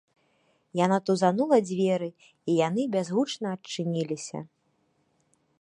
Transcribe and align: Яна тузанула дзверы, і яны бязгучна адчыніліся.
Яна 0.85 0.97
тузанула 1.09 1.59
дзверы, 1.67 2.09
і 2.53 2.57
яны 2.67 2.89
бязгучна 2.97 3.47
адчыніліся. 3.59 4.39